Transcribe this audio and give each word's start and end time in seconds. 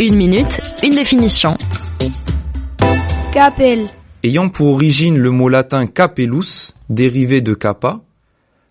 Une 0.00 0.16
minute, 0.16 0.60
une 0.82 0.94
définition. 0.94 1.56
Capel. 3.32 3.90
Ayant 4.22 4.48
pour 4.48 4.68
origine 4.68 5.18
le 5.18 5.30
mot 5.30 5.48
latin 5.48 5.86
capellus, 5.86 6.74
dérivé 6.88 7.40
de 7.40 7.54
capa, 7.54 8.00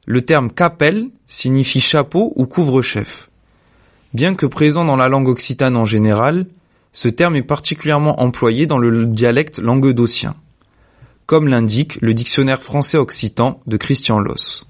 le 0.05 0.23
terme 0.23 0.51
capel 0.51 1.09
signifie 1.27 1.79
chapeau 1.79 2.33
ou 2.35 2.45
couvre-chef. 2.45 3.29
Bien 4.13 4.35
que 4.35 4.45
présent 4.45 4.83
dans 4.83 4.97
la 4.97 5.09
langue 5.09 5.27
occitane 5.27 5.77
en 5.77 5.85
général, 5.85 6.47
ce 6.91 7.07
terme 7.07 7.35
est 7.35 7.43
particulièrement 7.43 8.21
employé 8.21 8.65
dans 8.65 8.77
le 8.77 9.05
dialecte 9.05 9.59
languedocien, 9.59 10.35
comme 11.25 11.47
l'indique 11.47 11.97
le 12.01 12.13
dictionnaire 12.13 12.61
français 12.61 12.97
occitan 12.97 13.61
de 13.67 13.77
Christian 13.77 14.19
Loss. 14.19 14.67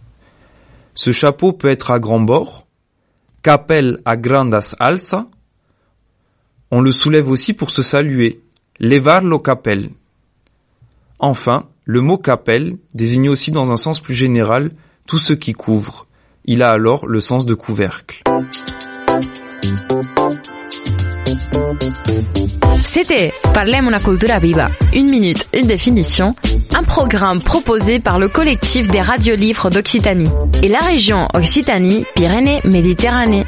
Ce 0.94 1.12
chapeau 1.12 1.54
peut 1.54 1.70
être 1.70 1.92
à 1.92 2.00
grand 2.00 2.20
bord, 2.20 2.68
capel 3.42 4.00
a 4.06 4.18
grandas 4.18 4.76
alza. 4.80 5.28
On 6.72 6.80
le 6.80 6.94
soulève 6.94 7.30
aussi 7.30 7.54
pour 7.54 7.70
se 7.70 7.84
saluer, 7.84 8.40
levar 8.80 9.22
lo 9.22 9.40
capel. 9.40 9.90
Enfin, 11.20 11.66
le 11.84 12.00
mot 12.00 12.18
capel 12.18 12.78
désigne 12.94 13.28
aussi 13.30 13.52
dans 13.52 13.72
un 13.72 13.76
sens 13.76 14.00
plus 14.00 14.14
général 14.14 14.72
tout 15.06 15.20
ce 15.20 15.34
qui 15.34 15.52
couvre. 15.52 16.08
Il 16.46 16.64
a 16.64 16.72
alors 16.72 17.08
le 17.08 17.20
sens 17.20 17.46
de 17.46 17.56
couvercle. 17.56 18.24
C'était 22.84 23.34
Parlem 23.54 23.88
una 23.88 24.00
cultura 24.00 24.40
viva. 24.40 24.70
Une 24.94 25.10
minute, 25.10 25.46
une 25.54 25.68
définition. 25.68 26.34
Un 26.74 26.84
programme 26.84 27.42
proposé 27.42 28.00
par 28.00 28.18
le 28.18 28.30
collectif 28.30 28.88
des 28.88 29.02
radiolivres 29.02 29.70
d'Occitanie 29.70 30.32
et 30.64 30.70
la 30.70 30.80
région 30.80 31.28
Occitanie-Pyrénées-Méditerranée. 31.34 33.46